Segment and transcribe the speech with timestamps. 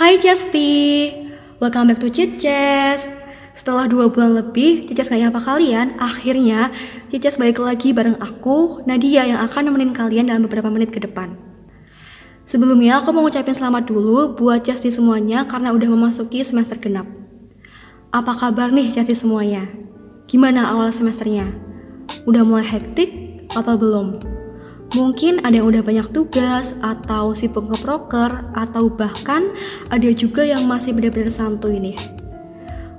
[0.00, 1.12] Hai Cesti,
[1.60, 3.04] welcome back to Chit Chess.
[3.52, 6.72] Setelah dua bulan lebih, Cicas gak nyapa kalian, akhirnya
[7.12, 11.36] Cicas balik lagi bareng aku, Nadia yang akan nemenin kalian dalam beberapa menit ke depan.
[12.48, 17.04] Sebelumnya aku mau ngucapin selamat dulu buat Cesti semuanya karena udah memasuki semester genap.
[18.08, 19.68] Apa kabar nih Cesti semuanya?
[20.24, 21.44] Gimana awal semesternya?
[22.24, 23.12] Udah mulai hektik
[23.52, 24.39] atau belum?
[24.90, 29.54] Mungkin ada yang udah banyak tugas, atau sibuk ngeproker, atau bahkan
[29.86, 31.94] ada juga yang masih benar-benar santuy nih.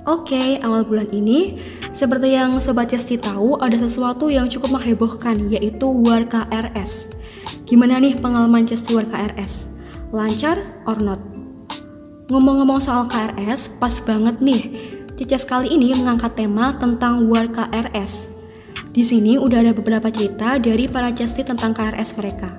[0.08, 1.60] Oke, awal bulan ini,
[1.92, 7.06] seperti yang Sobat Yasti tahu, ada sesuatu yang cukup menghebohkan, yaitu War KRS.
[7.68, 9.68] Gimana nih pengalaman Yasti War KRS?
[10.10, 11.20] Lancar or not?
[12.32, 14.62] Ngomong-ngomong soal KRS, pas banget nih,
[15.20, 18.31] Cicas kali ini mengangkat tema tentang War KRS.
[18.92, 22.52] Di sini udah ada beberapa cerita dari para Justi tentang KRS mereka.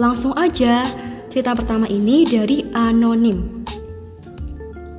[0.00, 0.88] Langsung aja,
[1.28, 3.68] cerita pertama ini dari Anonim.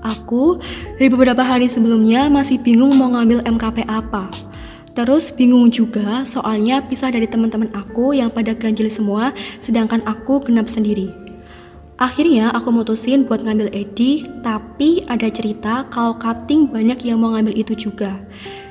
[0.05, 0.61] Aku
[1.01, 4.29] dari beberapa hari sebelumnya masih bingung mau ngambil MKP apa.
[4.93, 9.33] Terus bingung juga soalnya pisah dari teman-teman aku yang pada ganjil semua
[9.65, 11.09] sedangkan aku genap sendiri.
[11.97, 17.57] Akhirnya aku mutusin buat ngambil edi, tapi ada cerita kalau cutting banyak yang mau ngambil
[17.57, 18.21] itu juga.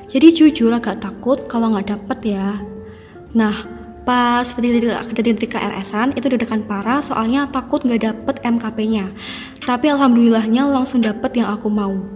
[0.06, 2.62] Jadi jujur agak takut kalau nggak dapet ya.
[3.34, 3.66] Nah,
[4.06, 9.10] pas detik-detik KRS-an itu deg-degan parah soalnya takut nggak dapet MKP-nya.
[9.66, 12.06] Tapi alhamdulillahnya langsung dapet yang aku mau.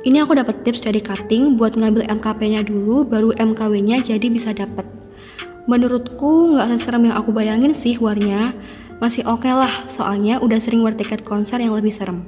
[0.00, 4.88] Ini aku dapat tips dari cutting buat ngambil MKP-nya dulu baru MKW-nya jadi bisa dapet.
[5.68, 8.56] Menurutku nggak seserem yang aku bayangin sih warnya.
[8.96, 12.24] Masih oke okay lah soalnya udah sering war tiket konser yang lebih serem.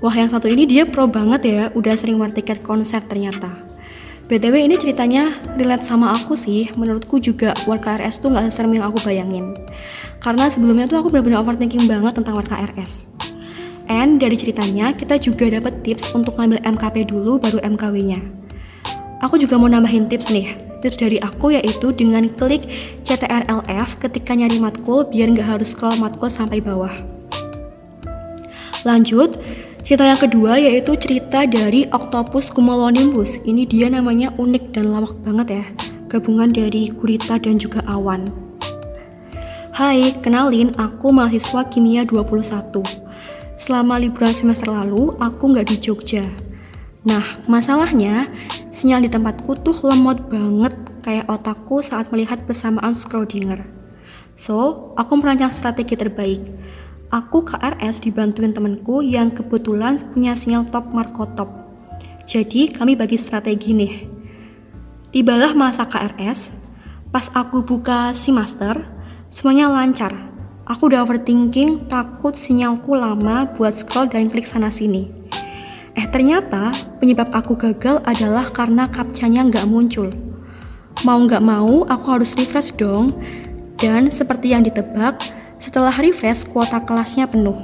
[0.00, 3.69] Wah yang satu ini dia pro banget ya, udah sering war tiket konser ternyata.
[4.30, 8.86] BTW ini ceritanya relate sama aku sih, menurutku juga War KRS tuh gak seserem yang
[8.86, 9.58] aku bayangin.
[10.22, 13.10] Karena sebelumnya tuh aku benar-benar overthinking banget tentang War KRS.
[13.90, 18.22] And dari ceritanya kita juga dapat tips untuk ngambil MKP dulu baru MKW-nya.
[19.18, 20.54] Aku juga mau nambahin tips nih.
[20.78, 22.70] Tips dari aku yaitu dengan klik
[23.02, 26.94] CTRLF ketika nyari matkul biar nggak harus scroll matkul sampai bawah.
[28.86, 29.39] Lanjut,
[29.90, 33.42] Cerita yang kedua yaitu cerita dari Octopus cumulonimbus.
[33.42, 35.64] Ini dia namanya unik dan lawak banget ya.
[36.06, 38.30] Gabungan dari gurita dan juga awan.
[39.74, 42.86] Hai, kenalin aku mahasiswa kimia 21.
[43.58, 46.22] Selama liburan semester lalu, aku nggak di Jogja.
[47.02, 48.30] Nah, masalahnya,
[48.70, 50.70] sinyal di tempatku tuh lemot banget
[51.02, 53.66] kayak otakku saat melihat persamaan Schrödinger.
[54.38, 56.46] So, aku merancang strategi terbaik
[57.10, 61.50] Aku KRS dibantuin temenku yang kebetulan punya sinyal top markotop.
[62.22, 63.94] Jadi kami bagi strategi nih.
[65.10, 66.54] Tibalah masa KRS,
[67.10, 68.86] pas aku buka si master,
[69.26, 70.14] semuanya lancar.
[70.70, 75.10] Aku udah overthinking, takut sinyalku lama buat scroll dan klik sana sini.
[75.98, 76.70] Eh ternyata
[77.02, 80.14] penyebab aku gagal adalah karena kapcanya nggak muncul.
[81.02, 83.18] Mau nggak mau aku harus refresh dong.
[83.82, 85.18] Dan seperti yang ditebak,
[85.60, 87.54] setelah refresh, kuota kelasnya penuh.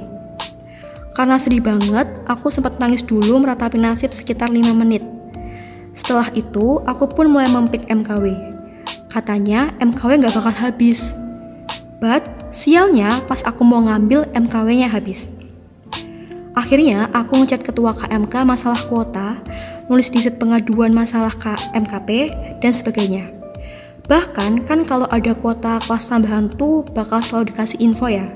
[1.17, 5.01] Karena sedih banget, aku sempat nangis dulu meratapi nasib sekitar 5 menit.
[5.89, 8.37] Setelah itu, aku pun mulai mempik MKW.
[9.09, 11.09] Katanya MKW nggak bakal habis.
[11.97, 12.21] But,
[12.53, 15.25] sialnya pas aku mau ngambil MKW-nya habis.
[16.53, 19.41] Akhirnya, aku ngechat ketua KMK masalah kuota,
[19.89, 22.29] nulis di pengaduan masalah KMKP,
[22.61, 23.36] dan sebagainya.
[24.07, 28.31] Bahkan kan kalau ada kuota kelas tambahan tuh bakal selalu dikasih info ya.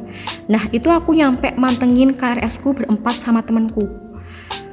[0.51, 3.87] Nah itu aku nyampe mantengin KRS ku berempat sama temenku.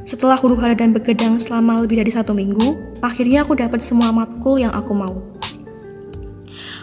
[0.03, 4.59] Setelah huru hara dan begadang selama lebih dari satu minggu, akhirnya aku dapat semua matkul
[4.59, 5.23] yang aku mau.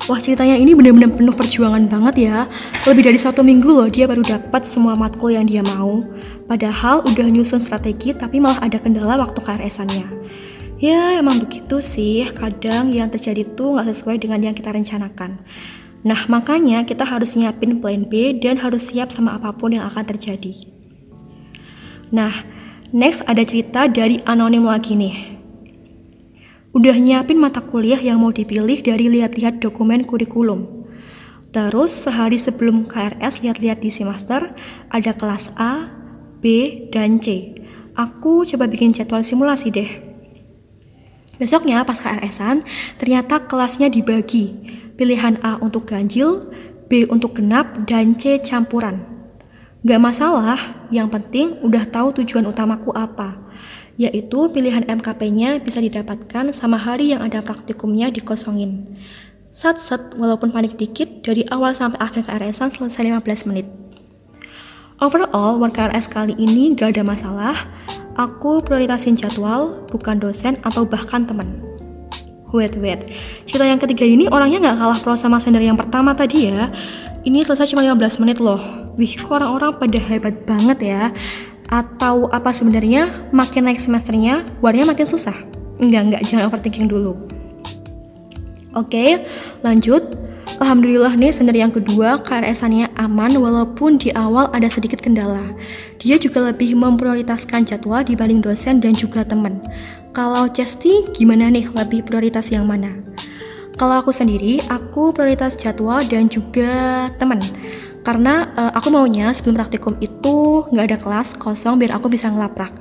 [0.05, 2.45] Wah ceritanya ini benar-benar penuh perjuangan banget ya.
[2.85, 6.05] Lebih dari satu minggu loh dia baru dapat semua matkul yang dia mau.
[6.45, 10.05] Padahal udah nyusun strategi tapi malah ada kendala waktu KRS-annya.
[10.75, 15.39] Ya emang begitu sih, kadang yang terjadi tuh nggak sesuai dengan yang kita rencanakan.
[16.03, 20.03] Nah makanya kita harus nyiapin plan B dan harus siap sama apa pun yang akan
[20.03, 20.51] terjadi.
[22.11, 22.43] Nah,
[22.91, 25.15] next ada cerita dari anonim lagi nih.
[26.75, 30.85] Udah nyiapin mata kuliah yang mau dipilih dari lihat-lihat dokumen kurikulum.
[31.55, 34.51] Terus sehari sebelum KRS lihat-lihat di semester
[34.91, 35.87] ada kelas A,
[36.43, 37.55] B, dan C.
[37.95, 40.14] Aku coba bikin jadwal simulasi deh.
[41.35, 42.63] Besoknya pas KRS-an,
[42.95, 44.55] ternyata kelasnya dibagi.
[44.95, 46.47] Pilihan A untuk ganjil,
[46.87, 49.03] B untuk genap, dan C campuran.
[49.85, 53.37] Gak masalah, yang penting udah tahu tujuan utamaku apa.
[54.01, 58.89] Yaitu pilihan MKP-nya bisa didapatkan sama hari yang ada praktikumnya dikosongin.
[59.55, 63.67] Sat-set walaupun panik dikit, dari awal sampai akhir KRS-an selesai 15 menit.
[64.99, 67.55] Overall, work KRS kali ini gak ada masalah.
[68.15, 71.59] Aku prioritasin jadwal, bukan dosen atau bahkan temen.
[72.55, 73.11] Wait, wait.
[73.43, 76.71] Cerita yang ketiga ini orangnya gak kalah pro sama sender yang pertama tadi ya.
[77.27, 78.63] Ini selesai cuma 15 menit loh.
[78.95, 81.03] Wih, kok orang-orang pada hebat banget ya.
[81.67, 85.35] Atau apa sebenarnya makin naik semesternya, warnanya makin susah?
[85.83, 87.34] Enggak, enggak, jangan overthinking dulu.
[88.75, 89.23] Oke,
[89.63, 90.03] lanjut.
[90.59, 95.55] Alhamdulillah nih sender yang kedua KRS-annya aman walaupun di awal ada sedikit kendala.
[95.99, 99.63] Dia juga lebih memprioritaskan jadwal dibanding dosen dan juga teman.
[100.11, 102.99] Kalau Chesty gimana nih lebih prioritas yang mana?
[103.75, 107.43] Kalau aku sendiri, aku prioritas jadwal dan juga teman.
[108.03, 112.71] Karena uh, aku maunya sebelum praktikum itu nggak ada kelas kosong biar aku bisa ngelaprak.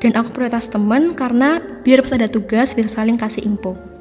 [0.00, 3.91] Dan aku prioritas teman karena biar pas ada tugas bisa saling kasih info.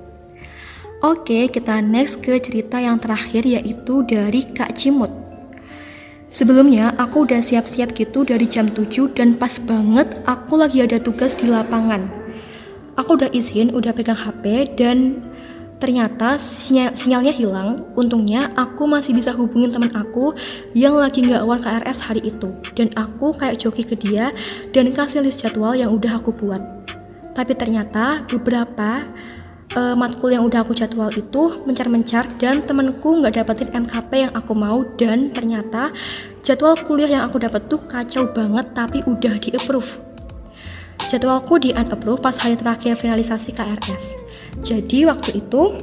[1.02, 5.10] Oke, kita next ke cerita yang terakhir yaitu dari Kak Cimut.
[6.30, 11.34] Sebelumnya aku udah siap-siap gitu dari jam 7 dan pas banget aku lagi ada tugas
[11.34, 12.06] di lapangan.
[13.02, 15.26] Aku udah izin, udah pegang HP dan
[15.82, 17.82] ternyata sinyal sinyalnya hilang.
[17.98, 20.38] Untungnya aku masih bisa hubungin teman aku
[20.78, 22.54] yang lagi nggak awal KRS hari itu.
[22.78, 24.30] Dan aku kayak joki ke dia
[24.70, 26.62] dan kasih list jadwal yang udah aku buat.
[27.34, 29.10] Tapi ternyata beberapa
[29.76, 34.54] uh, matkul yang udah aku jadwal itu mencar-mencar dan temenku nggak dapetin MKP yang aku
[34.56, 35.94] mau dan ternyata
[36.42, 40.00] jadwal kuliah yang aku dapat tuh kacau banget tapi udah di approve
[41.10, 45.74] jadwalku di unapprove pas hari terakhir finalisasi KRS jadi waktu itu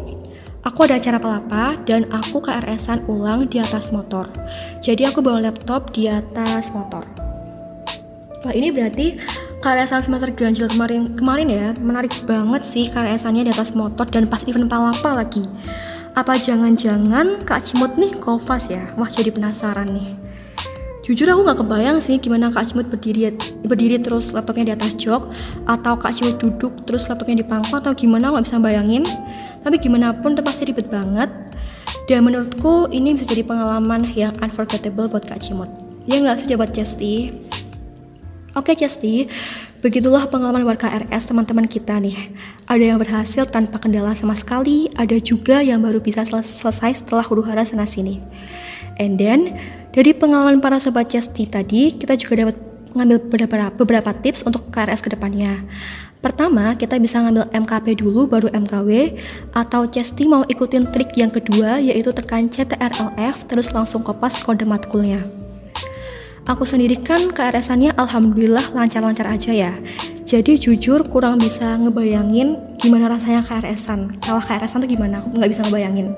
[0.68, 4.28] aku ada acara pelapa dan aku KRS-an ulang di atas motor.
[4.84, 7.08] Jadi aku bawa laptop di atas motor.
[8.44, 9.18] Wah ini berarti
[9.58, 14.46] KRS semester ganjil kemarin kemarin ya menarik banget sih KRS-nya di atas motor dan pas
[14.46, 15.42] event palapa lagi.
[16.14, 18.86] Apa jangan-jangan Kak Cimut nih kofas ya?
[18.94, 20.14] Wah jadi penasaran nih.
[21.02, 23.34] Jujur aku nggak kebayang sih gimana Kak Cimut berdiri
[23.66, 25.26] berdiri terus laptopnya di atas jok
[25.66, 29.02] atau Kak Cimut duduk terus laptopnya di pangku atau gimana nggak bisa bayangin.
[29.66, 31.34] Tapi gimana pun itu pasti ribet banget.
[32.06, 35.68] Dan menurutku ini bisa jadi pengalaman yang unforgettable buat Kak Cimut.
[36.06, 37.34] Ya nggak sih jabat Chesty?
[38.58, 39.30] Oke Chesty,
[39.78, 42.34] begitulah pengalaman warga RS teman-teman kita nih.
[42.66, 47.22] Ada yang berhasil tanpa kendala sama sekali, ada juga yang baru bisa sel selesai setelah
[47.22, 48.18] huru hara sana sini.
[48.98, 49.54] And then,
[49.94, 52.58] dari pengalaman para sobat Chesty tadi, kita juga dapat
[52.98, 55.62] ngambil beberapa, beberapa tips untuk KRS ke depannya.
[56.18, 59.22] Pertama, kita bisa ngambil MKP dulu baru MKW
[59.54, 65.22] atau Chesty mau ikutin trik yang kedua yaitu tekan CTRLF terus langsung kopas kode matkulnya.
[66.48, 69.72] Aku sendiri kan KRS-annya alhamdulillah lancar-lancar aja ya.
[70.24, 74.16] Jadi jujur kurang bisa ngebayangin gimana rasanya KRS-an.
[74.24, 75.20] Kalah KRS-an tuh gimana?
[75.20, 76.16] Aku nggak bisa ngebayangin.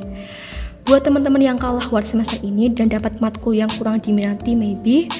[0.86, 5.10] Buat teman-teman yang kalah buat semester ini dan dapat matkul yang kurang diminati maybe,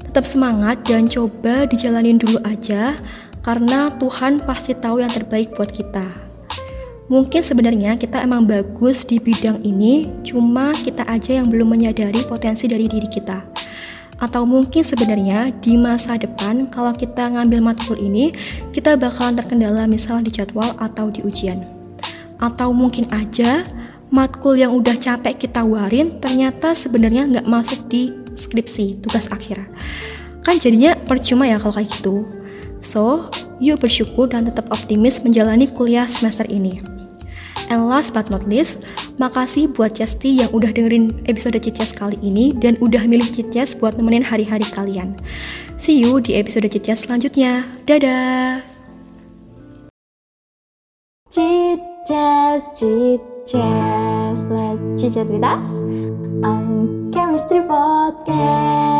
[0.00, 2.96] tetap semangat dan coba dijalanin dulu aja
[3.44, 6.08] karena Tuhan pasti tahu yang terbaik buat kita.
[7.12, 12.64] Mungkin sebenarnya kita emang bagus di bidang ini, cuma kita aja yang belum menyadari potensi
[12.64, 13.63] dari diri kita.
[14.22, 18.30] Atau mungkin sebenarnya di masa depan kalau kita ngambil matkul ini,
[18.70, 21.66] kita bakalan terkendala misalnya di jadwal atau di ujian.
[22.38, 23.66] Atau mungkin aja
[24.14, 29.66] matkul yang udah capek kita warin ternyata sebenarnya nggak masuk di skripsi tugas akhir.
[30.46, 32.22] Kan jadinya percuma ya kalau kayak gitu.
[32.84, 33.32] So,
[33.64, 36.93] yuk bersyukur dan tetap optimis menjalani kuliah semester ini.
[37.72, 38.84] And last but not least,
[39.16, 43.96] makasih buat Chesty yang udah dengerin episode Citias kali ini dan udah milih Citias buat
[43.96, 45.16] nemenin hari-hari kalian.
[45.80, 47.66] See you di episode Citias selanjutnya.
[47.88, 48.62] Dadah!
[51.34, 55.66] Chit-chats, chit-chats, let's chit-chat with us
[56.46, 58.93] on Chemistry Podcast.